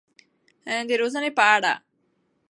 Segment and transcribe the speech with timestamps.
[0.87, 1.73] د روزنې په اړه.